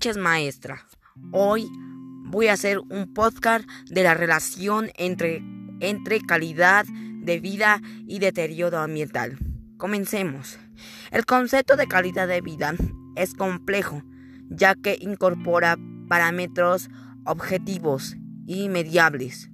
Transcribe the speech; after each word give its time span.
noches, 0.00 0.16
maestra. 0.16 0.86
Hoy 1.30 1.68
voy 2.24 2.46
a 2.46 2.54
hacer 2.54 2.78
un 2.78 3.12
podcast 3.12 3.68
de 3.90 4.02
la 4.02 4.14
relación 4.14 4.90
entre, 4.96 5.42
entre 5.80 6.22
calidad 6.22 6.86
de 6.86 7.38
vida 7.38 7.82
y 8.06 8.18
deterioro 8.18 8.78
ambiental. 8.78 9.36
Comencemos. 9.76 10.58
El 11.10 11.26
concepto 11.26 11.76
de 11.76 11.86
calidad 11.86 12.28
de 12.28 12.40
vida 12.40 12.74
es 13.14 13.34
complejo, 13.34 14.02
ya 14.48 14.74
que 14.74 14.96
incorpora 14.98 15.76
parámetros 16.08 16.88
objetivos 17.26 18.16
y 18.46 18.70
mediables, 18.70 19.50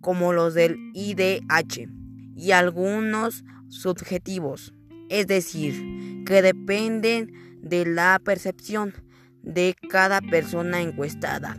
como 0.00 0.32
los 0.32 0.54
del 0.54 0.76
IDH, 0.92 1.88
y 2.34 2.50
algunos 2.50 3.44
subjetivos, 3.68 4.74
es 5.08 5.28
decir, 5.28 6.24
que 6.26 6.42
dependen 6.42 7.60
de 7.62 7.86
la 7.86 8.20
percepción 8.24 9.03
de 9.44 9.76
cada 9.90 10.20
persona 10.20 10.80
encuestada, 10.80 11.56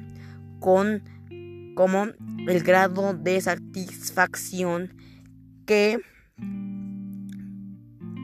con 0.60 1.04
como 1.76 2.08
el 2.48 2.64
grado 2.64 3.14
de 3.14 3.40
satisfacción 3.42 4.94
que, 5.66 6.00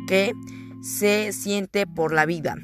que 0.07 0.33
se 0.81 1.31
siente 1.33 1.85
por 1.85 2.13
la 2.13 2.25
vida. 2.25 2.55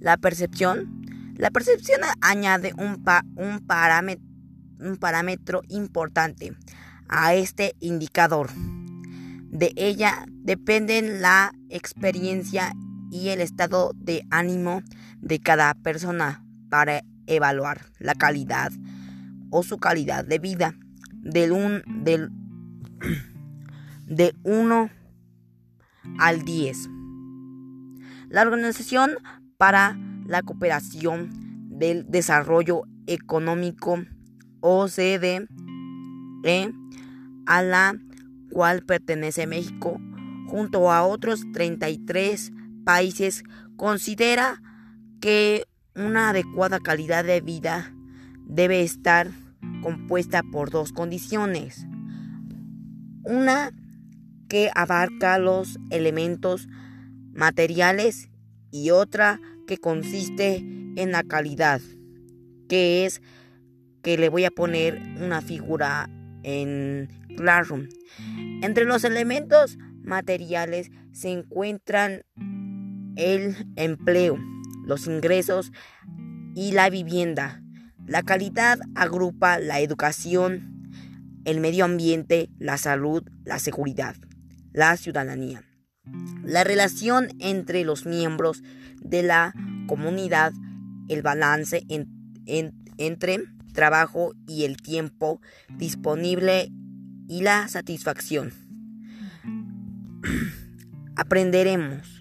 La 0.00 0.16
percepción. 0.16 1.02
La 1.36 1.50
percepción 1.50 2.00
añade 2.22 2.72
un, 2.78 3.04
un, 3.36 3.66
parámetro, 3.66 4.24
un 4.80 4.96
parámetro 4.96 5.62
importante 5.68 6.56
a 7.08 7.34
este 7.34 7.74
indicador. 7.80 8.48
De 8.54 9.72
ella 9.76 10.24
dependen 10.28 11.20
la 11.20 11.52
experiencia 11.68 12.72
y 13.10 13.28
el 13.28 13.40
estado 13.40 13.92
de 13.94 14.26
ánimo 14.30 14.82
de 15.20 15.40
cada 15.40 15.74
persona 15.74 16.44
para 16.68 17.02
evaluar 17.26 17.86
la 17.98 18.14
calidad 18.14 18.72
o 19.50 19.62
su 19.62 19.78
calidad 19.78 20.24
de 20.24 20.38
vida 20.38 20.74
del, 21.12 21.52
un, 21.52 21.82
del, 22.04 22.30
del 24.06 24.36
1 24.44 24.90
al 26.18 26.42
10. 26.42 26.88
La 28.28 28.42
Organización 28.42 29.12
para 29.56 29.98
la 30.26 30.42
Cooperación 30.42 31.30
del 31.70 32.10
Desarrollo 32.10 32.82
Económico 33.06 34.04
OCDE 34.60 35.46
a 37.46 37.62
la 37.62 37.96
cual 38.50 38.82
pertenece 38.84 39.46
México 39.46 40.00
junto 40.46 40.92
a 40.92 41.04
otros 41.04 41.44
33 41.52 42.52
países 42.84 43.42
considera 43.76 44.62
que 45.20 45.64
una 45.94 46.30
adecuada 46.30 46.78
calidad 46.80 47.24
de 47.24 47.40
vida 47.40 47.92
debe 48.44 48.82
estar 48.82 49.30
compuesta 49.82 50.42
por 50.42 50.70
dos 50.70 50.92
condiciones. 50.92 51.86
Una 53.24 53.72
que 54.48 54.70
abarca 54.74 55.38
los 55.38 55.78
elementos 55.90 56.68
materiales 57.32 58.28
y 58.70 58.90
otra 58.90 59.40
que 59.66 59.78
consiste 59.78 60.56
en 60.96 61.12
la 61.12 61.22
calidad, 61.22 61.80
que 62.68 63.04
es 63.04 63.20
que 64.02 64.16
le 64.16 64.28
voy 64.28 64.44
a 64.44 64.50
poner 64.50 65.00
una 65.20 65.42
figura 65.42 66.08
en 66.42 67.08
Classroom. 67.36 67.88
Entre 68.62 68.84
los 68.84 69.04
elementos 69.04 69.78
materiales 70.02 70.90
se 71.12 71.30
encuentran 71.30 72.22
el 73.16 73.56
empleo, 73.76 74.38
los 74.86 75.06
ingresos 75.06 75.72
y 76.54 76.72
la 76.72 76.88
vivienda. 76.88 77.62
La 78.06 78.22
calidad 78.22 78.78
agrupa 78.94 79.58
la 79.58 79.80
educación, 79.80 80.88
el 81.44 81.60
medio 81.60 81.84
ambiente, 81.84 82.48
la 82.58 82.78
salud, 82.78 83.24
la 83.44 83.58
seguridad, 83.58 84.16
la 84.72 84.96
ciudadanía. 84.96 85.64
La 86.44 86.62
relación 86.62 87.28
entre 87.40 87.84
los 87.84 88.06
miembros 88.06 88.62
de 89.02 89.24
la 89.24 89.52
comunidad, 89.88 90.52
el 91.08 91.22
balance 91.22 91.84
entre 91.88 93.42
trabajo 93.72 94.32
y 94.46 94.64
el 94.64 94.76
tiempo 94.76 95.40
disponible 95.76 96.70
y 97.28 97.42
la 97.42 97.66
satisfacción. 97.68 98.52
Aprenderemos. 101.16 102.15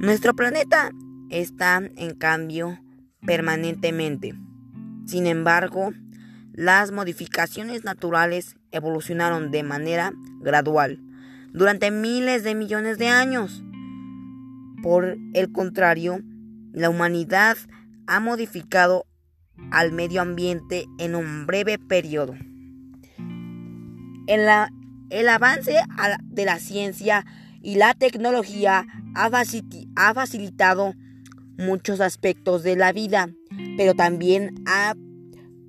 Nuestro 0.00 0.34
planeta 0.34 0.90
está 1.30 1.82
en 1.96 2.14
cambio 2.14 2.78
permanentemente. 3.24 4.34
Sin 5.06 5.26
embargo, 5.26 5.92
las 6.52 6.92
modificaciones 6.92 7.84
naturales 7.84 8.56
evolucionaron 8.70 9.50
de 9.50 9.62
manera 9.62 10.12
gradual 10.40 11.00
durante 11.52 11.90
miles 11.90 12.42
de 12.42 12.54
millones 12.54 12.98
de 12.98 13.08
años. 13.08 13.62
Por 14.82 15.16
el 15.32 15.52
contrario, 15.52 16.20
la 16.72 16.90
humanidad 16.90 17.56
ha 18.06 18.20
modificado 18.20 19.06
al 19.70 19.92
medio 19.92 20.20
ambiente 20.20 20.86
en 20.98 21.14
un 21.14 21.46
breve 21.46 21.78
periodo. 21.78 22.34
En 24.26 24.44
la, 24.44 24.70
el 25.10 25.28
avance 25.28 25.76
de 26.24 26.44
la 26.44 26.58
ciencia 26.58 27.24
y 27.64 27.74
la 27.76 27.94
tecnología 27.94 28.86
ha, 29.14 29.30
facilitado 30.14 30.94
muchos 31.56 32.00
aspectos 32.00 32.62
de 32.62 32.76
la 32.76 32.92
vida, 32.92 33.30
pero 33.78 33.94
también 33.94 34.62
ha 34.66 34.94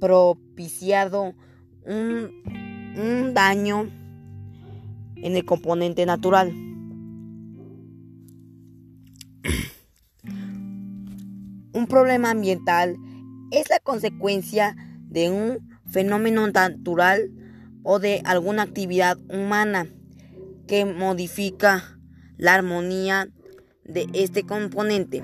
propiciado 0.01 1.33
un, 1.85 2.43
daño 3.33 3.89
en 5.15 5.37
el 5.37 5.45
componente 5.45 6.05
natural. 6.05 6.49
un 11.73 11.87
problema 11.87 12.31
ambiental 12.31 12.97
es 13.51 13.69
la 13.69 13.79
consecuencia 13.79 14.75
de 15.07 15.29
un 15.29 15.59
fenómeno 15.89 16.45
natural 16.45 17.31
o 17.83 17.99
de 17.99 18.21
alguna 18.25 18.63
actividad 18.63 19.17
humana 19.29 19.87
que 20.67 20.85
modifica 20.85 21.99
la 22.37 22.55
armonía 22.55 23.29
de 23.83 24.07
este 24.13 24.43
componente. 24.43 25.23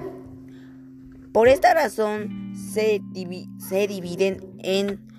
Por 1.33 1.47
esta 1.47 1.73
razón 1.73 2.53
se, 2.55 3.01
se 3.69 3.87
dividen 3.87 4.41
en 4.59 5.09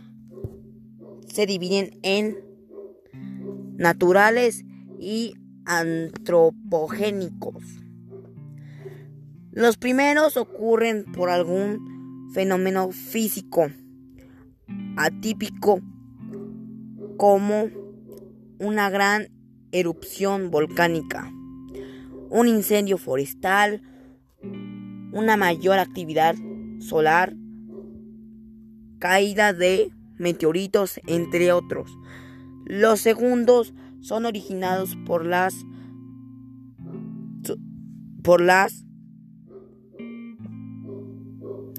se 1.26 1.46
dividen 1.46 1.98
en 2.02 2.36
naturales 3.78 4.66
y 4.98 5.34
antropogénicos. 5.64 7.64
Los 9.50 9.78
primeros 9.78 10.36
ocurren 10.36 11.06
por 11.12 11.30
algún 11.30 12.28
fenómeno 12.34 12.90
físico 12.90 13.70
atípico 14.96 15.80
como 17.16 17.70
una 18.58 18.90
gran 18.90 19.28
erupción 19.72 20.50
volcánica, 20.50 21.32
un 22.30 22.46
incendio 22.46 22.98
forestal, 22.98 23.82
una 25.12 25.36
mayor 25.36 25.78
actividad 25.78 26.34
solar, 26.78 27.34
caída 28.98 29.52
de 29.52 29.90
meteoritos, 30.18 31.00
entre 31.06 31.52
otros. 31.52 31.90
Los 32.64 33.00
segundos 33.00 33.74
son 34.00 34.26
originados 34.26 34.96
por 35.06 35.26
las 35.26 35.54
por 38.22 38.40
las 38.40 38.84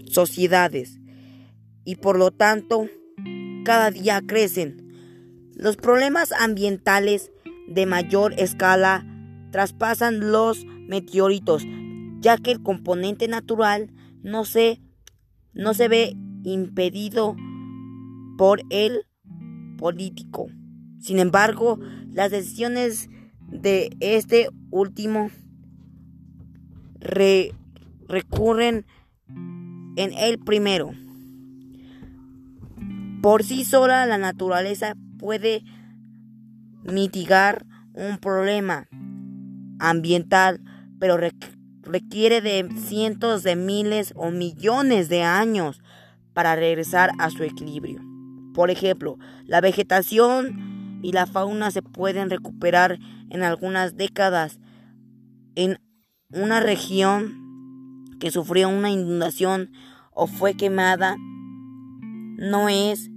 sociedades 0.06 1.00
y 1.86 1.96
por 1.96 2.18
lo 2.18 2.32
tanto 2.32 2.90
cada 3.64 3.92
día 3.92 4.22
crecen. 4.26 4.84
Los 5.56 5.78
problemas 5.78 6.32
ambientales 6.34 7.33
de 7.68 7.86
mayor 7.86 8.34
escala 8.38 9.06
traspasan 9.52 10.32
los 10.32 10.66
meteoritos, 10.66 11.66
ya 12.20 12.38
que 12.38 12.52
el 12.52 12.64
componente 12.64 13.28
natural 13.28 13.92
no 14.22 14.46
se, 14.46 14.82
no 15.54 15.74
se 15.74 15.88
ve 15.88 16.16
impedido 16.44 17.36
por 18.38 18.62
el 18.70 19.06
político. 19.78 20.48
Sin 21.00 21.20
embargo, 21.20 21.80
las 22.12 22.32
decisiones 22.32 23.10
de 23.48 23.96
este 24.00 24.48
último 24.72 25.30
recurren 28.08 28.86
en 29.96 30.14
el 30.14 30.40
primero. 30.40 30.92
Por 33.22 33.44
sí 33.44 33.64
sola 33.64 34.06
la 34.06 34.18
naturaleza 34.18 34.96
puede 35.18 35.64
mitigar 36.84 37.66
un 37.94 38.18
problema 38.18 38.88
ambiental, 39.80 40.62
pero 41.00 41.18
requiere 41.84 42.42
de 42.42 42.70
cientos 42.78 43.44
de 43.44 43.56
miles 43.56 44.14
o 44.16 44.32
millones 44.32 45.10
de 45.10 45.24
años 45.24 45.82
para 46.34 46.56
regresar 46.56 47.12
a 47.20 47.30
su 47.30 47.44
equilibrio. 47.44 48.02
Por 48.54 48.70
ejemplo, 48.70 49.18
la 49.46 49.62
vegetación 49.62 51.00
y 51.02 51.12
la 51.12 51.26
fauna 51.26 51.72
se 51.72 51.82
pueden 51.82 52.30
recuperar 52.30 53.00
en 53.30 53.44
algunas 53.44 53.98
décadas 53.98 54.60
en 55.56 55.80
una 56.30 56.60
región 56.60 57.44
que 58.20 58.32
sufrió 58.32 58.70
una 58.70 58.90
inundación 58.90 59.72
o 60.14 60.28
fue 60.28 60.56
quemada. 60.56 61.18
No 61.18 62.70
es 62.70 63.10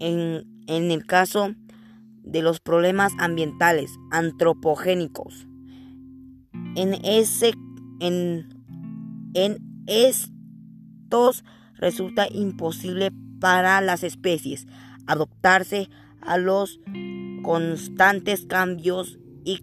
en, 0.00 0.44
en 0.66 0.90
el 0.90 1.06
caso 1.06 1.54
de 2.24 2.42
los 2.42 2.60
problemas 2.60 3.12
ambientales 3.18 3.92
antropogénicos. 4.10 5.46
En, 6.74 6.94
ese, 7.04 7.54
en, 8.00 8.48
en 9.34 9.58
estos 9.86 11.44
resulta 11.74 12.26
imposible 12.28 13.12
para 13.40 13.80
las 13.80 14.02
especies 14.02 14.66
adoptarse 15.06 15.90
a 16.20 16.38
los 16.38 16.80
constantes 17.42 18.46
cambios 18.46 19.18
y, 19.44 19.60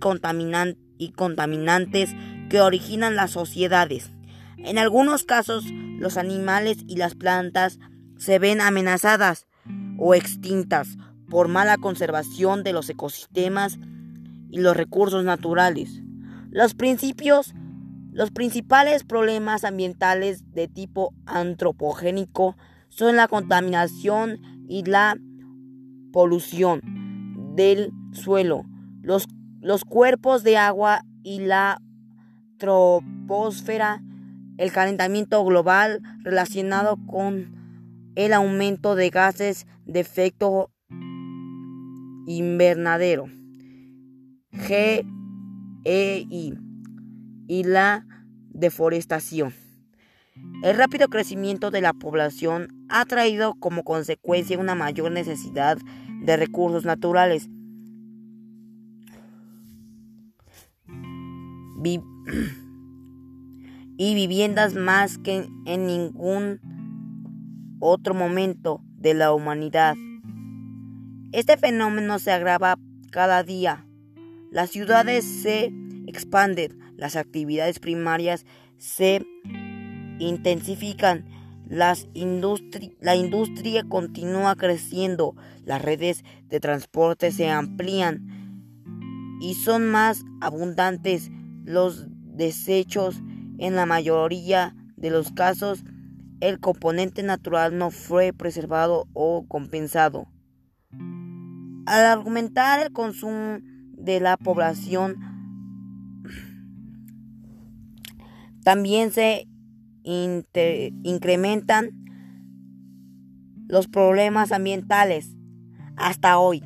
y 0.98 1.12
contaminantes 1.12 2.16
que 2.50 2.62
originan 2.62 3.16
las 3.16 3.32
sociedades. 3.32 4.12
En 4.58 4.78
algunos 4.78 5.24
casos, 5.24 5.66
los 5.98 6.18
animales 6.18 6.78
y 6.88 6.98
las 6.98 7.16
plantas 7.16 7.80
se 8.18 8.38
ven 8.38 8.62
amenazadas 8.62 9.48
o 9.98 10.14
extintas 10.14 10.98
por 11.32 11.48
mala 11.48 11.78
conservación 11.78 12.62
de 12.62 12.74
los 12.74 12.90
ecosistemas 12.90 13.80
y 14.50 14.60
los 14.60 14.76
recursos 14.76 15.24
naturales. 15.24 16.02
Los 16.50 16.76
principios, 16.76 17.56
los 18.12 18.32
principales 18.32 19.06
problemas 19.06 19.64
ambientales 19.64 20.44
de 20.54 20.68
tipo 20.68 21.14
antropogénico 21.26 22.58
son 22.90 23.16
la 23.16 23.30
contaminación 23.30 24.42
y 24.68 24.84
la 24.84 25.18
polución 26.12 26.82
del 27.56 27.94
suelo, 28.12 28.66
los, 29.02 29.30
los 29.62 29.86
cuerpos 29.86 30.44
de 30.44 30.58
agua 30.58 31.06
y 31.24 31.40
la 31.40 31.82
troposfera, 32.58 34.04
el 34.58 34.74
calentamiento 34.74 35.46
global 35.46 36.02
relacionado 36.24 36.98
con 37.08 37.56
el 38.16 38.34
aumento 38.34 38.96
de 38.96 39.10
gases 39.10 39.66
de 39.86 40.02
efecto 40.02 40.72
invernadero, 42.28 43.28
GEI, 44.52 45.06
y 47.48 47.64
la 47.64 48.06
deforestación. 48.50 49.54
El 50.64 50.78
rápido 50.78 51.08
crecimiento 51.08 51.72
de 51.72 51.82
la 51.82 51.94
población 51.94 52.68
ha 52.90 53.06
traído 53.06 53.56
como 53.56 53.84
consecuencia 53.84 54.58
una 54.58 54.76
mayor 54.76 55.12
necesidad 55.12 55.78
de 56.24 56.38
recursos 56.38 56.86
naturales. 56.86 57.50
y 63.98 64.16
viviendas 64.16 64.76
más 64.76 65.18
que 65.18 65.48
en 65.66 65.86
ningún 65.86 66.60
otro 67.80 68.14
momento 68.14 68.82
de 68.98 69.14
la 69.14 69.34
humanidad. 69.34 69.96
Este 71.34 71.56
fenómeno 71.56 72.20
se 72.20 72.30
agrava 72.34 72.78
cada 73.10 73.42
día. 73.44 73.86
Las 74.52 74.70
ciudades 74.70 75.24
se 75.24 75.72
expanden, 76.06 76.78
las 76.98 77.16
actividades 77.16 77.80
primarias 77.80 78.46
se 78.78 79.26
intensifican, 80.20 81.26
la 81.70 81.96
industria 83.16 83.86
continúa 83.88 84.58
creciendo, 84.58 85.38
las 85.64 85.82
redes 85.82 86.26
de 86.50 86.60
transporte 86.60 87.32
se 87.32 87.50
amplían 87.50 89.38
y 89.40 89.54
son 89.54 89.90
más 89.90 90.26
abundantes 90.42 91.32
los 91.64 92.08
desechos. 92.10 93.22
En 93.58 93.76
la 93.76 93.86
mayoría 93.86 94.76
de 94.98 95.12
los 95.12 95.32
casos, 95.32 95.86
el 96.42 96.60
componente 96.60 97.24
natural 97.24 97.78
no 97.78 97.90
fue 97.90 98.34
preservado 98.34 99.08
o 99.14 99.46
compensado. 99.48 100.28
Al 101.86 102.06
argumentar 102.06 102.80
el 102.80 102.92
consumo 102.92 103.60
de 103.94 104.20
la 104.20 104.38
población, 104.38 105.18
también 108.64 109.12
se 109.12 109.48
incrementan 110.04 111.92
los 113.68 113.88
problemas 113.88 114.52
ambientales 114.52 115.36
hasta 115.96 116.38
hoy. 116.38 116.64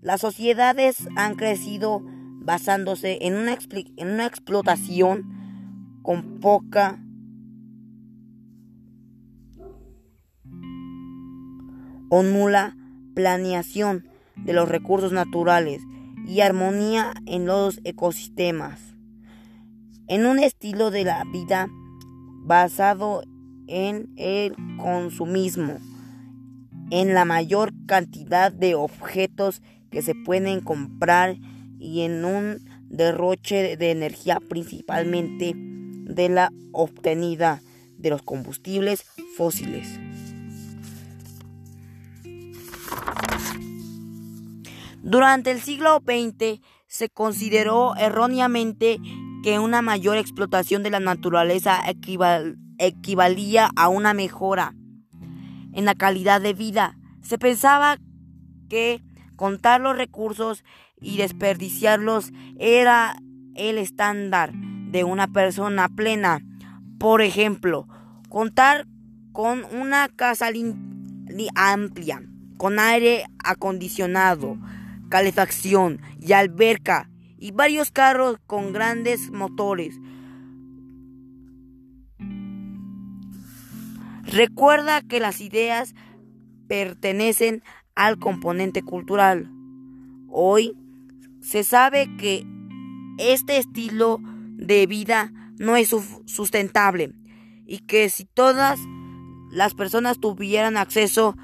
Las 0.00 0.20
sociedades 0.20 1.08
han 1.16 1.34
crecido 1.34 2.02
basándose 2.44 3.18
en 3.22 3.34
una, 3.34 3.56
en 3.96 4.08
una 4.08 4.26
explotación 4.26 6.00
con 6.02 6.40
poca 6.40 7.00
o 12.10 12.22
nula 12.22 12.76
planeación 13.14 14.11
de 14.36 14.52
los 14.52 14.68
recursos 14.68 15.12
naturales 15.12 15.82
y 16.26 16.40
armonía 16.40 17.14
en 17.26 17.46
los 17.46 17.80
ecosistemas. 17.84 18.80
En 20.08 20.26
un 20.26 20.38
estilo 20.38 20.90
de 20.90 21.04
la 21.04 21.24
vida 21.24 21.68
basado 22.44 23.22
en 23.66 24.12
el 24.16 24.54
consumismo, 24.78 25.78
en 26.90 27.14
la 27.14 27.24
mayor 27.24 27.72
cantidad 27.86 28.52
de 28.52 28.74
objetos 28.74 29.62
que 29.90 30.02
se 30.02 30.14
pueden 30.14 30.60
comprar 30.60 31.36
y 31.78 32.02
en 32.02 32.24
un 32.24 32.58
derroche 32.88 33.76
de 33.76 33.90
energía 33.90 34.38
principalmente 34.48 35.54
de 35.56 36.28
la 36.28 36.52
obtenida 36.72 37.62
de 37.96 38.10
los 38.10 38.22
combustibles 38.22 39.04
fósiles. 39.36 39.98
Durante 45.02 45.50
el 45.50 45.60
siglo 45.60 46.00
XX 46.04 46.60
se 46.86 47.08
consideró 47.08 47.96
erróneamente 47.96 48.98
que 49.42 49.58
una 49.58 49.82
mayor 49.82 50.16
explotación 50.16 50.84
de 50.84 50.90
la 50.90 51.00
naturaleza 51.00 51.82
equivalía 52.78 53.70
a 53.74 53.88
una 53.88 54.14
mejora 54.14 54.74
en 55.72 55.84
la 55.84 55.96
calidad 55.96 56.40
de 56.40 56.54
vida. 56.54 56.96
Se 57.20 57.36
pensaba 57.36 57.98
que 58.68 59.02
contar 59.34 59.80
los 59.80 59.96
recursos 59.96 60.62
y 61.00 61.16
desperdiciarlos 61.16 62.32
era 62.60 63.16
el 63.56 63.78
estándar 63.78 64.52
de 64.54 65.02
una 65.02 65.26
persona 65.26 65.88
plena. 65.88 66.40
Por 67.00 67.22
ejemplo, 67.22 67.88
contar 68.28 68.86
con 69.32 69.64
una 69.72 70.08
casa 70.08 70.50
amplia, 71.56 72.22
con 72.56 72.78
aire 72.78 73.24
acondicionado, 73.42 74.58
calefacción 75.12 76.00
y 76.18 76.32
alberca 76.32 77.10
y 77.36 77.50
varios 77.50 77.90
carros 77.90 78.38
con 78.46 78.72
grandes 78.72 79.30
motores. 79.30 79.94
Recuerda 84.22 85.02
que 85.02 85.20
las 85.20 85.42
ideas 85.42 85.94
pertenecen 86.66 87.62
al 87.94 88.18
componente 88.18 88.80
cultural. 88.80 89.50
Hoy 90.30 90.78
se 91.42 91.62
sabe 91.62 92.08
que 92.16 92.46
este 93.18 93.58
estilo 93.58 94.18
de 94.22 94.86
vida 94.86 95.30
no 95.58 95.76
es 95.76 95.94
sustentable 96.24 97.12
y 97.66 97.80
que 97.80 98.08
si 98.08 98.24
todas 98.24 98.80
las 99.50 99.74
personas 99.74 100.20
tuvieran 100.20 100.78
acceso 100.78 101.36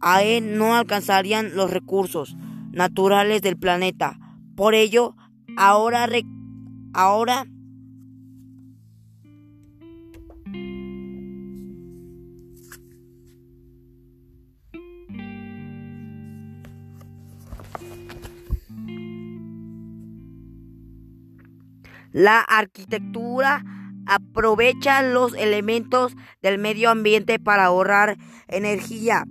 a 0.00 0.22
él 0.22 0.56
no 0.56 0.76
alcanzarían 0.76 1.56
los 1.56 1.72
recursos 1.72 2.36
naturales 2.70 3.42
del 3.42 3.56
planeta. 3.56 4.18
Por 4.56 4.74
ello, 4.74 5.16
ahora, 5.56 6.08
ahora 6.92 7.46
La 22.12 22.40
arquitectura 22.40 23.62
aprovecha 24.06 25.02
los 25.02 25.32
elementos 25.34 26.16
del 26.42 26.58
medio 26.58 26.90
ambiente 26.90 27.38
para 27.38 27.66
ahorrar 27.66 28.16
energía 28.48 29.24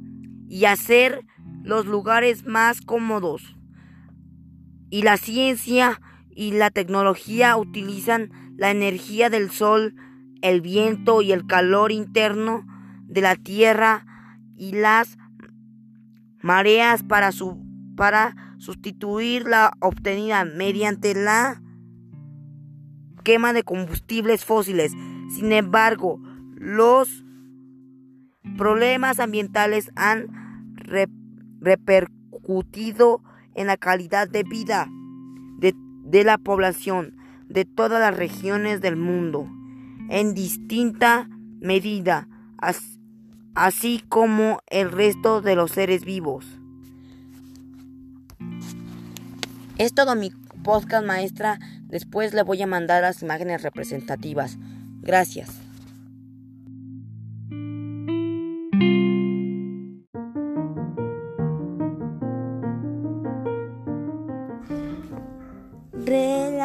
y 0.47 0.63
hacer 0.63 1.25
los 1.63 1.85
lugares 1.85 2.45
más 2.45 2.81
cómodos. 2.81 3.55
Y 4.89 5.03
la 5.03 5.17
ciencia 5.17 6.01
y 6.29 6.51
la 6.51 6.69
tecnología 6.71 7.55
utilizan 7.57 8.31
la 8.55 8.71
energía 8.71 9.29
del 9.29 9.51
sol, 9.51 9.95
el 10.41 10.61
viento 10.61 11.21
y 11.21 11.31
el 11.31 11.45
calor 11.45 11.91
interno 11.91 12.65
de 13.07 13.21
la 13.21 13.35
tierra 13.35 14.05
y 14.55 14.73
las 14.73 15.17
mareas 16.41 17.03
para, 17.03 17.31
para 17.95 18.55
sustituir 18.57 19.47
la 19.47 19.73
obtenida 19.79 20.45
mediante 20.45 21.13
la 21.13 21.61
quema 23.23 23.53
de 23.53 23.63
combustibles 23.63 24.45
fósiles. 24.45 24.91
Sin 25.29 25.51
embargo, 25.51 26.19
los 26.55 27.23
problemas 28.57 29.19
ambientales 29.19 29.91
han 29.95 30.73
repercutido 31.61 33.21
en 33.55 33.67
la 33.67 33.77
calidad 33.77 34.29
de 34.29 34.43
vida 34.43 34.87
de, 35.57 35.73
de 35.75 36.23
la 36.23 36.37
población 36.37 37.15
de 37.47 37.65
todas 37.65 37.99
las 37.99 38.15
regiones 38.15 38.79
del 38.79 38.95
mundo 38.95 39.49
en 40.09 40.33
distinta 40.33 41.27
medida, 41.59 42.27
así 43.53 44.03
como 44.07 44.59
el 44.67 44.91
resto 44.91 45.41
de 45.41 45.55
los 45.55 45.71
seres 45.71 46.05
vivos. 46.05 46.45
Es 49.77 49.93
todo 49.93 50.15
mi 50.15 50.31
podcast 50.63 51.05
maestra. 51.05 51.59
Después 51.83 52.33
le 52.33 52.43
voy 52.43 52.61
a 52.61 52.67
mandar 52.67 53.01
las 53.01 53.21
imágenes 53.21 53.61
representativas. 53.61 54.57
Gracias. 55.01 55.68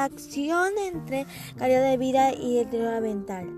Relación 0.04 0.72
entre 0.76 1.24
calidad 1.56 1.90
de 1.90 1.96
vida 1.96 2.34
y 2.34 2.56
deterioro 2.56 2.98
ambiental. 2.98 3.48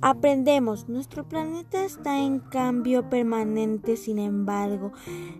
Aprendemos, 0.00 0.88
nuestro 0.88 1.28
planeta 1.28 1.84
está 1.84 2.18
en 2.18 2.40
cambio 2.40 3.08
permanente, 3.08 3.96
sin 3.96 4.18
embargo, 4.18 4.90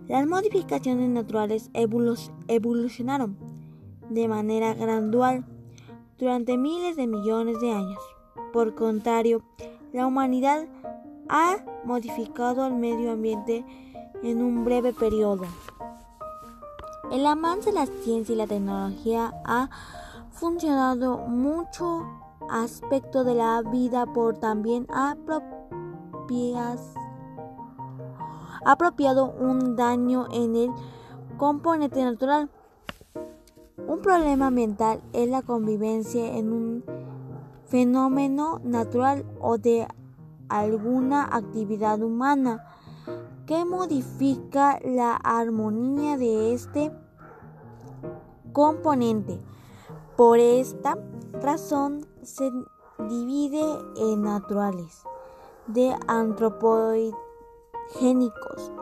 las 0.07 0.25
modificaciones 0.25 1.09
naturales 1.09 1.69
evolucionaron 1.73 3.37
de 4.09 4.29
manera 4.29 4.73
gradual 4.73 5.45
durante 6.17 6.55
miles 6.55 6.95
de 6.95 7.07
millones 7.07 7.59
de 7.59 7.73
años. 7.73 7.99
Por 8.53 8.73
contrario, 8.73 9.43
la 9.91 10.07
humanidad 10.07 10.65
ha 11.27 11.57
modificado 11.83 12.65
el 12.65 12.75
medio 12.75 13.11
ambiente 13.11 13.65
en 14.23 14.41
un 14.41 14.63
breve 14.63 14.93
periodo. 14.93 15.43
El 17.11 17.25
avance 17.25 17.69
de 17.69 17.75
la 17.75 17.85
ciencia 17.85 18.33
y 18.33 18.37
la 18.37 18.47
tecnología 18.47 19.33
ha 19.45 19.69
funcionado 20.31 21.17
mucho 21.19 22.05
aspecto 22.49 23.23
de 23.23 23.33
la 23.33 23.61
vida 23.61 24.05
por 24.05 24.37
también 24.37 24.85
apropiado 28.65 29.31
un 29.39 29.77
daño 29.77 30.27
en 30.31 30.55
el 30.55 30.71
componente 31.37 32.03
natural. 32.03 32.49
Un 33.87 34.01
problema 34.01 34.47
ambiental 34.47 35.01
es 35.13 35.29
la 35.29 35.41
convivencia 35.41 36.37
en 36.37 36.51
un 36.51 36.83
fenómeno 37.67 38.59
natural 38.63 39.25
o 39.39 39.57
de 39.57 39.87
alguna 40.49 41.23
actividad 41.23 42.01
humana 42.01 42.65
que 43.47 43.63
modifica 43.63 44.77
la 44.83 45.15
armonía 45.15 46.17
de 46.17 46.53
este 46.53 46.91
componente. 48.51 49.39
Por 50.17 50.37
esta 50.37 50.97
razón 51.41 52.05
se 52.23 52.51
divide 53.07 53.63
en 53.95 54.23
naturales 54.23 55.03
de 55.67 55.95
antropogénicos. 56.07 57.15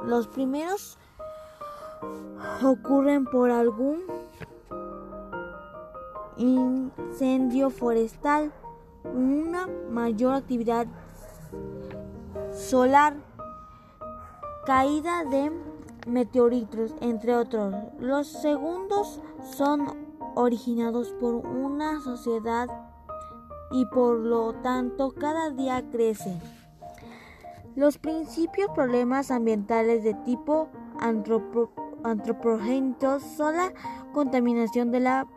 Los 0.03 0.27
primeros 0.27 0.98
ocurren 2.63 3.25
por 3.25 3.51
algún 3.51 4.01
incendio 6.38 7.69
forestal, 7.69 8.51
una 9.03 9.67
mayor 9.91 10.34
actividad 10.34 10.88
solar, 12.51 13.15
caída 14.65 15.24
de 15.25 15.51
meteoritos, 16.07 16.95
entre 17.01 17.36
otros. 17.36 17.74
Los 18.00 18.27
segundos 18.27 19.22
son 19.43 19.88
originados 20.36 21.12
por 21.19 21.36
una 21.36 22.00
sociedad 22.01 22.67
y 23.72 23.86
por 23.86 24.17
lo 24.17 24.53
tanto 24.53 25.13
cada 25.13 25.50
día 25.51 25.84
crecen. 25.91 26.39
Los 27.75 27.98
principios 27.98 28.69
problemas 28.72 29.31
ambientales 29.31 30.03
de 30.03 30.13
tipo 30.13 30.69
antropogénicos 32.03 33.24
son 33.24 33.57
la 33.57 33.74
contaminación 34.13 34.91
de 34.91 35.00
la 35.01 35.27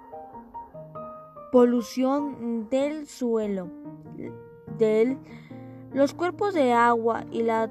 polución 1.50 2.68
del 2.70 3.08
suelo, 3.08 3.68
de 4.78 5.18
los 5.92 6.14
cuerpos 6.14 6.54
de 6.54 6.73
agua 6.73 7.25
y 7.32 7.42
la 7.42 7.70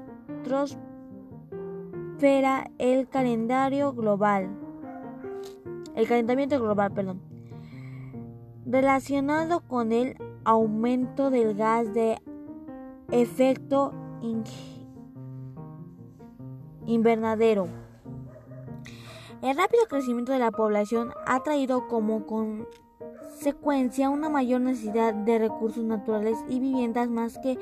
troposfera, 2.18 2.70
el 2.78 3.08
calendario 3.08 3.92
global, 3.92 4.48
el 5.94 6.06
calentamiento 6.06 6.60
global, 6.60 6.92
perdón, 6.92 7.20
relacionado 8.66 9.60
con 9.60 9.92
el 9.92 10.16
aumento 10.44 11.30
del 11.30 11.54
gas 11.54 11.92
de 11.94 12.20
efecto 13.10 13.92
invernadero. 16.86 17.68
El 19.40 19.56
rápido 19.56 19.84
crecimiento 19.88 20.32
de 20.32 20.40
la 20.40 20.50
población 20.50 21.12
ha 21.24 21.40
traído 21.44 21.86
como 21.86 22.26
consecuencia 22.26 24.10
una 24.10 24.28
mayor 24.28 24.60
necesidad 24.62 25.14
de 25.14 25.38
recursos 25.38 25.84
naturales 25.84 26.36
y 26.48 26.58
viviendas 26.58 27.08
más 27.08 27.38
que 27.38 27.56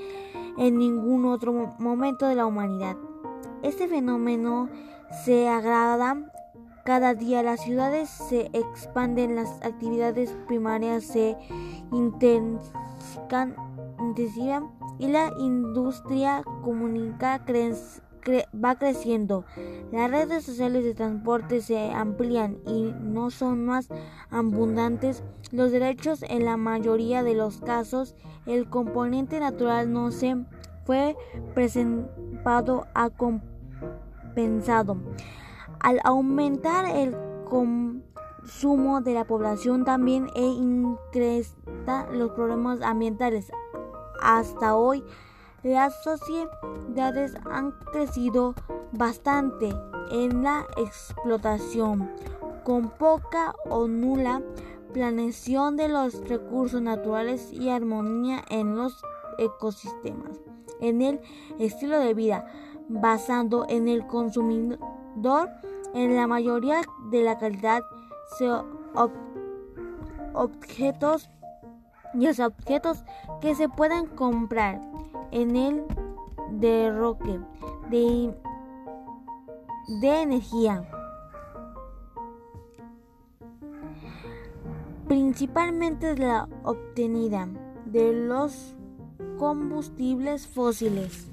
en 0.57 0.79
ningún 0.79 1.27
otro 1.27 1.75
momento 1.79 2.27
de 2.27 2.35
la 2.35 2.47
humanidad. 2.47 2.97
Este 3.63 3.89
fenómeno 3.89 4.69
se 5.25 5.49
agrada 5.49 6.17
cada 6.87 7.15
día 7.15 7.43
las 7.43 7.65
ciudades 7.65 8.09
se 8.09 8.49
expanden, 8.53 9.35
las 9.35 9.61
actividades 9.65 10.31
primarias 10.47 11.03
se 11.03 11.37
intensifican 11.91 13.57
y 15.01 15.09
la 15.09 15.33
industria 15.37 16.45
comunica 16.63 17.45
va 18.55 18.79
creciendo. 18.79 19.45
Las 19.91 20.11
redes 20.13 20.45
sociales 20.45 20.85
de 20.85 20.95
transporte 20.95 21.61
se 21.61 21.91
amplían 21.91 22.59
y 22.69 22.93
no 23.01 23.31
son 23.31 23.65
más 23.65 23.89
abundantes. 24.31 25.25
Los 25.51 25.73
derechos 25.73 26.23
en 26.29 26.45
la 26.45 26.57
mayoría 26.57 27.25
de 27.25 27.35
los 27.35 27.59
casos, 27.59 28.15
el 28.47 28.71
componente 28.71 29.41
natural 29.41 29.93
no 29.93 30.13
se 30.13 30.37
fue 30.87 31.17
presentado 31.55 32.87
a 32.95 33.11
compensado. 33.11 34.97
Al 35.81 36.01
aumentar 36.05 36.87
el 36.87 37.15
consumo 37.45 39.01
de 39.01 39.15
la 39.15 39.25
población 39.25 39.85
también 39.85 40.29
e 40.35 40.41
los 42.13 42.31
problemas 42.31 42.81
ambientales. 42.83 43.53
Hasta 44.23 44.77
hoy 44.77 45.05
las 45.63 46.03
sociedades 46.03 47.35
han 47.51 47.73
crecido 47.93 48.55
bastante 48.93 49.69
en 50.11 50.43
la 50.43 50.67
explotación, 50.77 52.11
con 52.65 52.91
poca 52.91 53.55
o 53.69 53.89
nula 53.89 54.43
planeación 54.93 55.77
de 55.77 55.89
los 55.89 56.27
recursos 56.29 56.81
naturales 56.81 57.53
y 57.53 57.69
armonía 57.69 58.43
en 58.49 58.77
los 58.77 59.03
ecosistemas. 59.39 60.41
En 60.81 61.03
el 61.03 61.21
estilo 61.59 61.99
de 61.99 62.15
vida 62.15 62.47
basado 62.89 63.67
en 63.69 63.89
el 63.89 64.07
consumidor 64.07 65.51
en 65.95 66.15
la 66.15 66.27
mayoría 66.27 66.83
de 67.11 67.23
la 67.23 67.39
calidad 67.39 67.83
se 68.39 68.51
objetos 70.35 71.31
y 72.15 72.27
los 72.27 72.39
objetos 72.39 73.03
que 73.41 73.55
se 73.55 73.69
pueden 73.69 74.07
comprar 74.07 74.81
en 75.31 75.57
el 75.57 75.85
derroque 76.51 77.41
de, 77.91 78.35
de 80.01 80.23
energía 80.23 80.87
principalmente 85.09 86.17
la 86.17 86.49
obtenida 86.65 87.49
de 87.87 88.13
los 88.13 88.76
combustibles 89.39 90.47
fósiles 90.47 91.27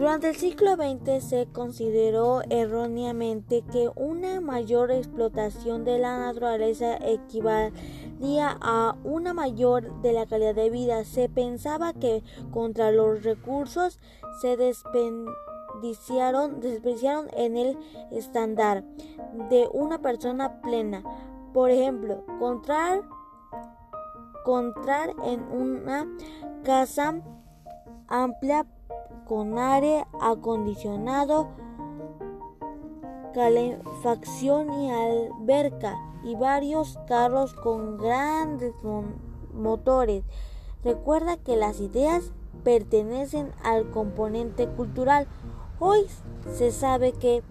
Durante 0.00 0.30
el 0.30 0.36
siglo 0.36 0.76
XX 0.76 1.22
se 1.22 1.46
consideró 1.52 2.40
erróneamente 2.48 3.62
que 3.70 3.90
una 3.96 4.40
mayor 4.40 4.90
explotación 4.90 5.84
de 5.84 5.98
la 5.98 6.18
naturaleza 6.18 6.96
equivalía 6.96 8.56
a 8.62 8.96
una 9.04 9.34
mayor 9.34 10.00
de 10.00 10.14
la 10.14 10.24
calidad 10.24 10.54
de 10.54 10.70
vida. 10.70 11.04
Se 11.04 11.28
pensaba 11.28 11.92
que 11.92 12.22
contra 12.50 12.92
los 12.92 13.24
recursos 13.24 14.00
se 14.40 14.56
desperdiciaron, 14.56 16.62
en 17.36 17.58
el 17.58 17.76
estándar 18.10 18.84
de 19.50 19.68
una 19.70 20.00
persona 20.00 20.62
plena. 20.62 21.04
Por 21.52 21.70
ejemplo, 21.70 22.24
encontrar, 22.26 23.02
encontrar 24.40 25.14
en 25.24 25.42
una 25.52 26.06
casa 26.64 27.20
amplia 28.08 28.66
con 29.26 29.58
aire 29.58 30.06
acondicionado, 30.20 31.48
calefacción 33.34 34.72
y 34.72 34.90
alberca 34.90 35.96
y 36.24 36.34
varios 36.34 36.98
carros 37.06 37.54
con 37.54 37.98
grandes 37.98 38.74
motores. 39.54 40.24
Recuerda 40.82 41.36
que 41.36 41.56
las 41.56 41.80
ideas 41.80 42.32
pertenecen 42.64 43.52
al 43.62 43.90
componente 43.90 44.66
cultural. 44.68 45.28
Hoy 45.78 46.06
se 46.52 46.72
sabe 46.72 47.12
que 47.12 47.42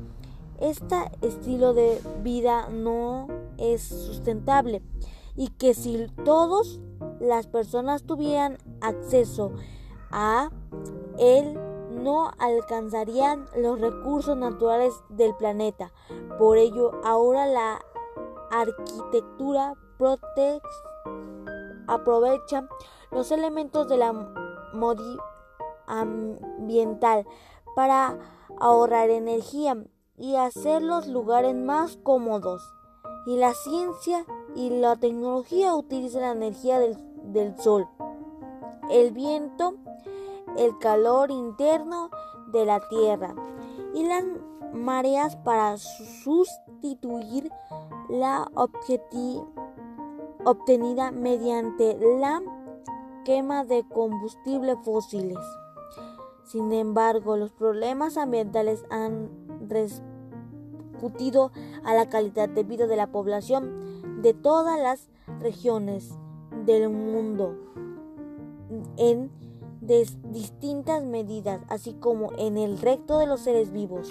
este 0.60 0.96
estilo 1.22 1.74
de 1.74 2.02
vida 2.22 2.68
no 2.70 3.28
es 3.58 3.82
sustentable 3.84 4.82
y 5.40 5.48
que 5.52 5.74
si 5.74 6.06
todas 6.26 6.82
las 7.22 7.48
personas 7.48 8.04
tuvieran 8.04 8.58
acceso 8.82 9.54
a 10.12 10.52
él 11.18 11.58
no 11.90 12.30
alcanzarían 12.40 13.46
los 13.56 13.80
recursos 13.80 14.36
naturales 14.36 14.94
del 15.08 15.34
planeta. 15.36 15.94
Por 16.38 16.58
ello, 16.58 16.92
ahora 17.06 17.46
la 17.46 17.80
arquitectura 18.52 19.76
aprovecha 21.88 22.68
los 23.10 23.32
elementos 23.32 23.88
de 23.88 23.96
la 23.96 24.12
modi 24.74 25.18
ambiental 25.88 27.26
para 27.78 28.20
ahorrar 28.60 29.10
energía 29.10 29.86
y 30.18 30.36
hacer 30.36 30.82
los 30.82 31.08
lugares 31.08 31.56
más 31.56 31.96
cómodos. 32.04 32.62
Y 33.26 33.38
la 33.38 33.54
ciencia 33.54 34.26
y 34.56 34.70
la 34.70 34.96
tecnología 34.96 35.76
utilizan 35.76 36.22
la 36.22 36.32
energía 36.32 36.80
del, 36.80 36.98
del 37.32 37.58
sol, 37.60 37.88
el 38.90 39.12
viento 39.12 39.76
el 40.58 40.78
calor 40.78 41.32
interno 41.32 42.10
de 42.48 42.66
la 42.66 42.80
Tierra 42.90 43.36
y 43.94 44.04
las 44.04 44.24
mareas 44.74 45.36
para 45.38 45.78
sustituir 45.78 47.52
la 48.10 48.50
obtenida 50.46 51.12
mediante 51.12 51.98
la 52.20 52.42
quema 53.26 53.64
de 53.64 53.88
combustibles 53.88 54.78
fósiles. 54.84 55.38
Sin 56.44 56.72
embargo, 56.74 57.38
los 57.38 57.52
problemas 57.52 58.18
ambientales 58.18 58.84
han 58.90 59.30
a 61.84 61.94
la 61.94 62.10
calidad 62.10 62.50
de 62.50 62.64
vida 62.64 62.88
de 62.88 62.96
la 62.96 63.12
población 63.12 64.22
de 64.22 64.34
todas 64.34 64.80
las 64.80 65.10
regiones 65.40 66.12
del 66.66 66.90
mundo 66.90 67.56
en 68.98 69.32
distintas 70.32 71.04
medidas, 71.04 71.62
así 71.70 71.94
como 71.94 72.32
en 72.38 72.58
el 72.58 72.80
recto 72.80 73.20
de 73.20 73.28
los 73.28 73.42
seres 73.42 73.72
vivos. 73.72 74.10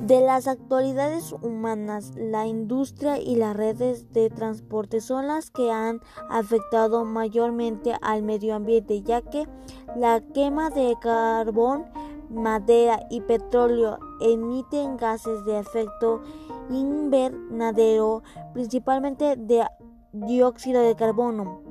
De 0.00 0.20
las 0.20 0.48
actualidades 0.48 1.32
humanas, 1.32 2.12
la 2.16 2.46
industria 2.48 3.18
y 3.20 3.36
las 3.36 3.56
redes 3.56 4.12
de 4.12 4.30
transporte 4.30 5.00
son 5.00 5.28
las 5.28 5.50
que 5.50 5.70
han 5.70 6.00
afectado 6.28 7.04
mayormente 7.04 7.94
al 8.02 8.24
medio 8.24 8.56
ambiente, 8.56 9.02
ya 9.02 9.22
que 9.22 9.46
la 9.94 10.20
quema 10.34 10.70
de 10.70 10.96
carbón, 11.00 11.84
madera 12.32 13.06
y 13.10 13.20
petróleo 13.20 13.98
emiten 14.20 14.96
gases 14.96 15.44
de 15.44 15.58
efecto 15.58 16.22
invernadero, 16.70 18.22
principalmente 18.52 19.36
de 19.36 19.64
dióxido 20.12 20.82
de 20.82 20.94
carbono. 20.94 21.62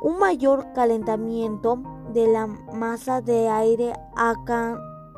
Un 0.00 0.18
mayor 0.18 0.72
calentamiento 0.74 1.82
de 2.12 2.26
la 2.28 2.46
masa 2.46 3.20
de 3.20 3.48
aire 3.48 3.92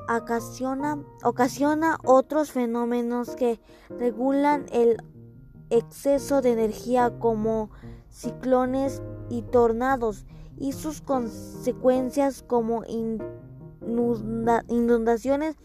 ocasiona, 0.09 1.99
otros 2.05 2.51
fenómenos 2.51 3.37
que 3.37 3.61
regulan 3.91 4.67
el 4.73 4.97
exceso 5.69 6.43
de 6.43 6.53
energía 6.53 7.19
como 7.19 7.71
ciclones 8.09 9.03
y 9.29 9.43
tornados 9.43 10.27
y 10.61 10.73
sus 10.73 11.01
consecuencias 11.01 12.45
como 12.47 12.85
inundaciones 14.69 15.57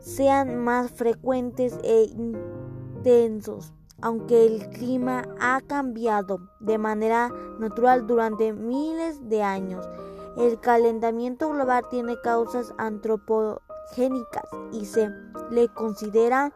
sean 0.00 0.64
más 0.64 0.90
frecuentes 0.90 1.78
e 1.84 2.10
intensos 2.12 3.72
aunque 4.02 4.44
el 4.44 4.68
clima 4.70 5.24
ha 5.40 5.60
cambiado 5.60 6.40
de 6.60 6.78
manera 6.78 7.30
natural 7.58 8.06
durante 8.06 8.52
miles 8.52 9.28
de 9.28 9.42
años. 9.42 9.88
El 10.36 10.60
calentamiento 10.60 11.48
global 11.50 11.84
tiene 11.90 12.20
causas 12.20 12.74
antropogénicas 12.76 14.44
y 14.72 14.84
se 14.84 15.10
le 15.50 15.68
considera 15.68 16.52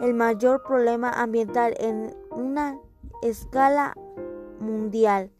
el 0.00 0.12
mayor 0.12 0.62
problema 0.62 1.10
ambiental 1.10 1.74
en 1.78 2.14
una 2.30 2.78
escala 3.22 3.94
mundial. 4.60 5.30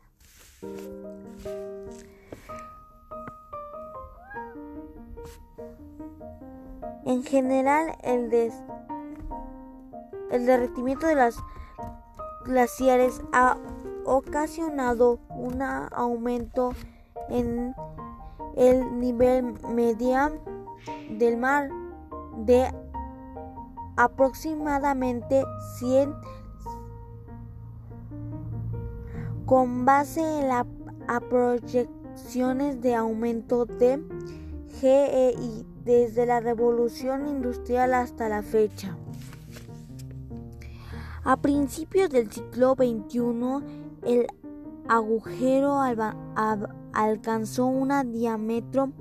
En 7.04 7.22
general, 7.24 7.96
el 8.02 8.30
derretimiento 10.30 11.06
de 11.06 11.14
las 11.14 11.36
glaciares 12.44 13.22
ha 13.32 13.58
ocasionado 14.04 15.18
un 15.28 15.62
aumento 15.62 16.72
en 17.28 17.74
el 18.56 18.98
nivel 18.98 19.54
medio 19.68 20.40
del 21.10 21.36
mar 21.36 21.68
de 22.38 22.72
aproximadamente 23.96 25.44
100 25.78 26.14
con 29.46 29.84
base 29.84 30.20
en 30.20 30.48
las 30.48 30.66
proyecciones 31.30 32.82
de 32.82 32.96
aumento 32.96 33.64
de 33.64 34.02
GEI 34.80 35.64
desde 35.84 36.26
la 36.26 36.40
revolución 36.40 37.28
industrial 37.28 37.94
hasta 37.94 38.28
la 38.28 38.42
fecha. 38.42 38.96
A 41.22 41.36
principios 41.36 42.10
del 42.10 42.30
siglo 42.30 42.74
XXI, 42.74 43.64
el 44.02 44.26
agujero 44.88 45.80
alcanzó 46.92 47.66
un 47.66 48.12
diámetro 48.12 48.92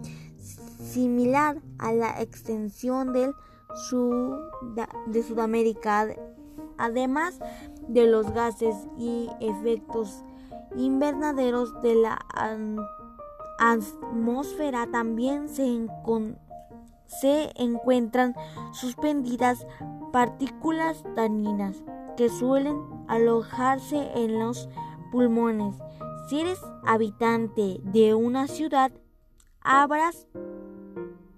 similar 0.80 1.58
a 1.80 1.92
la 1.92 2.22
extensión 2.22 3.14
del 3.14 3.34
de 5.08 5.24
Sudamérica. 5.24 6.08
Además 6.78 7.40
de 7.88 8.06
los 8.06 8.32
gases 8.32 8.76
y 8.98 9.30
efectos 9.40 10.24
invernaderos 10.78 11.82
de 11.82 11.96
la 11.96 12.26
atmósfera, 13.60 14.88
también 14.92 15.50
se, 15.50 15.88
encuentran 17.56 18.36
suspendidas 18.74 19.66
partículas 20.12 21.04
dañinas 21.16 21.84
que 22.18 22.30
suelen 22.30 22.78
alojarse 23.08 24.12
en 24.16 24.40
los 24.40 24.70
pulmones. 25.12 25.76
Si 26.30 26.42
eres 26.42 26.60
habitante 26.86 27.80
de 27.84 28.14
una 28.14 28.48
ciudad, 28.48 28.92
habrás 29.62 30.28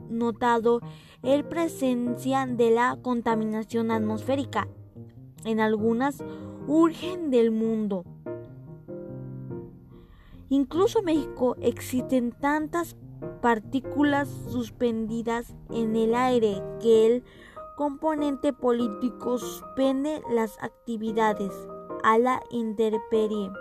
notado 0.09 0.81
el 1.23 1.43
presencia 1.43 2.45
de 2.45 2.71
la 2.71 2.97
contaminación 3.01 3.91
atmosférica 3.91 4.67
en 5.43 5.59
algunas 5.59 6.23
urgen 6.67 7.31
del 7.31 7.51
mundo. 7.51 8.03
Incluso 10.49 10.99
en 10.99 11.05
México 11.05 11.55
existen 11.61 12.31
tantas 12.31 12.95
partículas 13.41 14.29
suspendidas 14.49 15.53
en 15.69 15.95
el 15.95 16.15
aire 16.15 16.63
que 16.81 17.07
el 17.07 17.23
componente 17.75 18.53
político 18.53 19.37
suspende 19.37 20.21
las 20.31 20.57
actividades 20.61 21.51
a 22.03 22.17
la 22.17 22.41
intemperie 22.49 23.51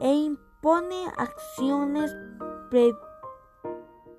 e 0.00 0.12
impone 0.14 1.06
acciones 1.16 2.14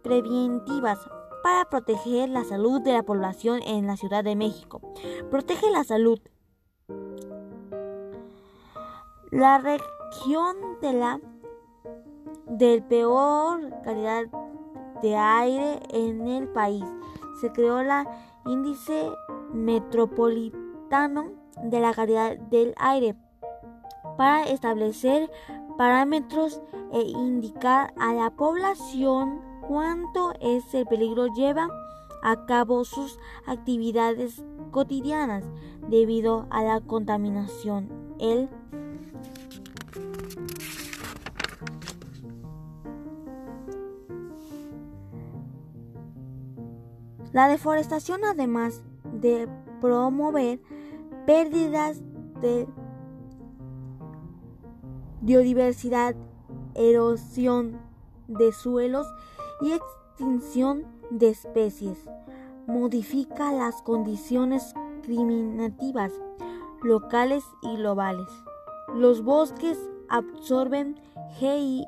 preventivas 0.02 1.00
para 1.44 1.70
proteger 1.70 2.30
la 2.30 2.46
salud 2.46 2.82
de 2.82 2.94
la 2.94 3.04
población 3.04 3.62
en 3.64 3.86
la 3.86 3.98
Ciudad 3.98 4.24
de 4.24 4.36
México. 4.36 4.82
Protege 5.30 5.70
la 5.70 5.84
salud. 5.84 6.20
La 9.32 9.58
región 9.58 10.56
de 10.82 10.94
la 10.94 11.20
del 12.48 12.84
peor 12.84 13.70
calidad 13.84 14.26
de 15.02 15.16
aire 15.16 15.80
en 15.90 16.28
el 16.28 16.48
país. 16.48 16.84
Se 17.42 17.52
creó 17.52 17.84
la 17.84 18.06
índice 18.46 19.12
metropolitano 19.54 21.32
de 21.64 21.80
la 21.80 21.94
calidad 21.94 22.38
del 22.38 22.74
aire 22.78 23.16
para 24.18 24.44
establecer 24.44 25.30
parámetros 25.78 26.62
e 26.92 27.02
indicar 27.02 27.94
a 27.98 28.14
la 28.14 28.30
población 28.32 29.42
cuánto 29.68 30.34
es 30.40 30.74
el 30.74 30.86
peligro 30.86 31.28
lleva 31.34 31.68
a 32.22 32.46
cabo 32.46 32.86
sus 32.86 33.20
actividades 33.48 34.44
cotidianas 34.72 35.44
debido 35.90 36.48
a 36.50 36.64
la 36.64 36.80
contaminación. 36.82 37.90
El 38.20 38.50
La 47.34 47.48
deforestación, 47.48 48.24
además 48.26 48.84
de 49.12 49.50
promover 49.82 50.62
pérdidas 51.26 52.00
de 52.42 52.68
biodiversidad, 55.22 56.16
erosión 56.76 57.82
de 58.28 58.52
suelos 58.52 59.08
y 59.62 59.72
extinción 59.72 60.86
de 61.10 61.30
especies, 61.30 61.98
modifica 62.68 63.52
las 63.52 63.82
condiciones 63.82 64.76
criminativas 65.02 66.12
locales 66.84 67.44
y 67.64 67.78
globales. 67.78 68.30
Los 68.94 69.24
bosques 69.24 69.80
absorben 70.08 71.00
GI, 71.40 71.88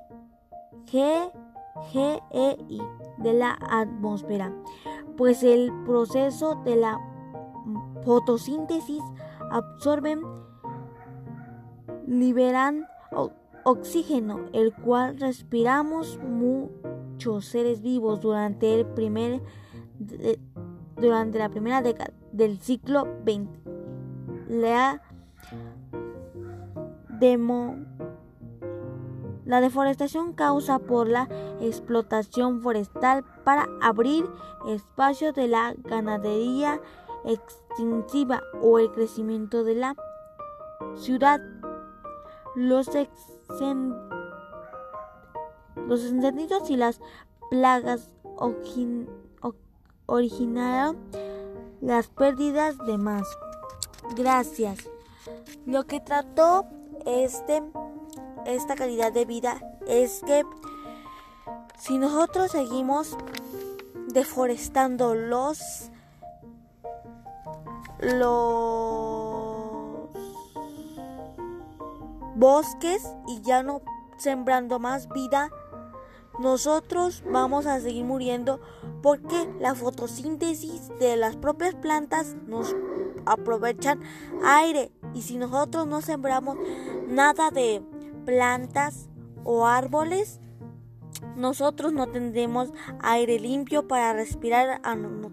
GEI 0.87 2.81
de 3.19 3.33
la 3.33 3.59
atmósfera 3.69 4.51
pues 5.17 5.43
el 5.43 5.71
proceso 5.85 6.55
de 6.63 6.75
la 6.75 6.99
fotosíntesis 8.03 9.01
absorben, 9.51 10.21
liberan 12.07 12.87
oxígeno, 13.63 14.45
el 14.53 14.73
cual 14.73 15.17
respiramos 15.19 16.19
muchos 16.19 17.45
seres 17.45 17.81
vivos 17.81 18.21
durante 18.21 18.79
el 18.79 18.85
primer 18.85 19.41
durante 20.97 21.39
la 21.39 21.49
primera 21.49 21.81
década 21.81 22.13
del 22.31 22.59
siglo 22.59 23.07
XX. 23.25 23.49
La 24.47 25.01
demo 27.19 27.77
la 29.45 29.61
deforestación 29.61 30.33
causa 30.33 30.79
por 30.79 31.07
la 31.07 31.29
explotación 31.61 32.61
forestal 32.61 33.23
para 33.43 33.67
abrir 33.81 34.27
espacios 34.67 35.35
de 35.35 35.47
la 35.47 35.75
ganadería 35.77 36.81
extensiva 37.25 38.41
o 38.61 38.79
el 38.79 38.91
crecimiento 38.91 39.63
de 39.63 39.75
la 39.75 39.95
ciudad. 40.95 41.39
Los, 42.55 42.89
los 45.87 46.03
incendios 46.05 46.69
y 46.69 46.77
las 46.77 46.99
plagas 47.49 48.09
originaron 50.07 50.97
las 51.81 52.07
pérdidas 52.07 52.77
de 52.85 52.97
más. 52.97 53.27
Gracias. 54.15 54.89
Lo 55.65 55.85
que 55.85 55.99
trató 55.99 56.65
este 57.05 57.61
esta 58.45 58.75
calidad 58.75 59.11
de 59.11 59.25
vida 59.25 59.59
es 59.87 60.21
que 60.25 60.43
si 61.77 61.97
nosotros 61.97 62.51
seguimos 62.51 63.17
deforestando 64.07 65.15
los 65.15 65.91
los 67.99 70.09
bosques 72.35 73.03
y 73.27 73.41
ya 73.41 73.63
no 73.63 73.81
sembrando 74.17 74.79
más 74.79 75.07
vida, 75.09 75.49
nosotros 76.39 77.23
vamos 77.31 77.65
a 77.65 77.79
seguir 77.79 78.05
muriendo 78.05 78.59
porque 79.01 79.49
la 79.59 79.75
fotosíntesis 79.75 80.89
de 80.99 81.15
las 81.15 81.37
propias 81.37 81.75
plantas 81.75 82.35
nos 82.47 82.75
aprovechan 83.25 84.01
aire. 84.43 84.91
Y 85.13 85.21
si 85.21 85.37
nosotros 85.37 85.87
no 85.87 86.01
sembramos 86.01 86.57
nada 87.07 87.51
de 87.51 87.81
plantas 88.25 89.09
o 89.43 89.65
árboles, 89.67 90.41
nosotros 91.35 91.93
no 91.93 92.07
tendremos 92.07 92.73
aire 93.01 93.39
limpio 93.39 93.87
para 93.87 94.13
respirar 94.13 94.81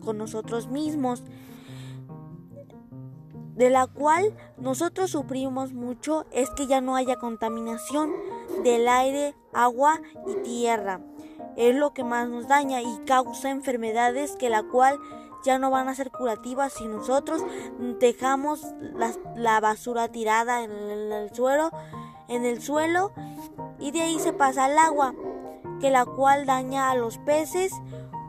con 0.01 0.19
nosotros 0.19 0.69
mismos, 0.69 1.25
de 3.55 3.71
la 3.71 3.87
cual 3.87 4.35
nosotros 4.57 5.11
sufrimos 5.11 5.73
mucho 5.73 6.27
es 6.33 6.51
que 6.51 6.67
ya 6.67 6.81
no 6.81 6.97
haya 6.97 7.17
contaminación 7.17 8.13
del 8.65 8.89
aire, 8.89 9.35
agua 9.53 10.01
y 10.27 10.35
tierra. 10.43 11.01
Es 11.57 11.75
lo 11.75 11.93
que 11.93 12.03
más 12.03 12.29
nos 12.29 12.49
daña 12.49 12.81
y 12.81 12.99
causa 13.07 13.51
enfermedades 13.51 14.37
que 14.37 14.49
la 14.49 14.63
cual 14.63 14.99
ya 15.45 15.59
no 15.59 15.71
van 15.71 15.89
a 15.89 15.95
ser 15.95 16.11
curativas 16.11 16.73
si 16.73 16.87
nosotros 16.87 17.45
dejamos 17.99 18.65
la, 19.37 19.61
basura 19.61 20.09
tirada 20.09 20.63
en 20.63 20.71
el 20.71 21.35
suelo 21.35 21.71
en 22.29 22.45
el 22.45 22.63
suelo 22.63 23.13
y 23.79 23.91
de 23.91 24.03
ahí 24.03 24.19
se 24.19 24.33
pasa 24.33 24.67
al 24.67 24.79
agua, 24.79 25.15
que 25.81 25.91
la 25.91 26.05
cual 26.05 26.47
daña 26.47 26.91
a 26.91 26.95
los 26.95 27.19
peces 27.19 27.73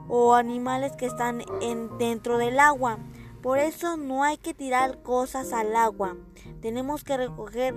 o 0.08 0.34
animales 0.36 0.94
que 0.96 1.06
están 1.06 1.42
en, 1.62 1.98
dentro 1.98 2.38
del 2.38 2.60
agua. 2.60 3.00
Por 3.42 3.60
eso 3.60 3.98
no 3.98 4.24
hay 4.24 4.38
que 4.38 4.54
tirar 4.54 5.02
cosas 5.04 5.54
al 5.54 5.76
agua. 5.76 6.16
Tenemos 6.62 7.04
que 7.04 7.18
recoger 7.18 7.76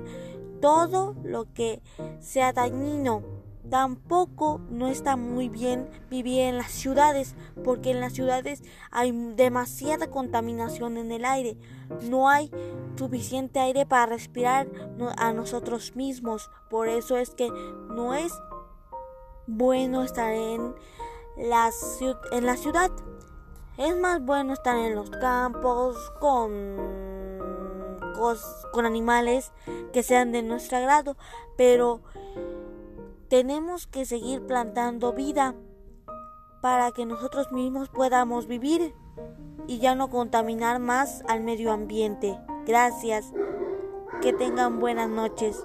todo 0.61 1.15
lo 1.23 1.53
que 1.53 1.83
sea 2.21 2.53
dañino. 2.53 3.23
Tampoco 3.71 4.61
no 4.71 4.87
está 4.87 5.17
muy 5.17 5.49
bien 5.49 5.91
vivir 6.09 6.43
en 6.43 6.57
las 6.57 6.71
ciudades, 6.71 7.35
porque 7.65 7.91
en 7.91 8.01
las 8.01 8.13
ciudades 8.13 8.63
hay 8.93 9.11
demasiada 9.35 10.09
contaminación 10.09 10.97
en 10.99 11.11
el 11.11 11.25
aire. 11.25 11.57
No 12.03 12.29
hay 12.29 12.51
suficiente 12.97 13.59
aire 13.59 13.85
para 13.85 14.07
respirar 14.07 14.69
a 15.17 15.33
nosotros 15.33 15.97
mismos. 15.97 16.51
Por 16.71 16.89
eso 16.89 17.17
es 17.17 17.31
que 17.31 17.51
no 17.51 18.15
es 18.15 18.33
bueno 19.49 20.03
estar 20.03 20.33
en 20.33 20.75
la, 21.37 21.71
en 22.31 22.47
la 22.47 22.57
ciudad. 22.57 22.91
Es 23.79 23.97
más 23.97 24.25
bueno 24.25 24.53
estar 24.53 24.77
en 24.77 24.95
los 24.95 25.11
campos 25.11 25.97
con, 26.21 26.77
con 28.73 28.87
animales 28.87 29.53
que 29.93 30.03
sean 30.05 30.31
de 30.31 30.43
nuestro 30.43 30.79
agrado. 30.79 31.17
Pero 31.57 32.01
tenemos 33.29 33.87
que 33.87 34.05
seguir 34.05 34.47
plantando 34.47 35.12
vida 35.12 35.55
para 36.62 36.91
que 36.93 37.07
nosotros 37.07 37.53
mismos 37.53 37.89
podamos 37.89 38.47
vivir 38.47 38.95
y 39.67 39.79
ya 39.79 39.95
no 39.95 40.11
contaminar 40.11 40.79
más 40.79 41.23
al 41.29 41.43
medio 41.43 41.73
ambiente. 41.73 42.39
Gracias. 42.67 43.33
Que 44.23 44.33
tengan 44.33 44.81
buenas 44.81 45.09
noches. 45.09 45.65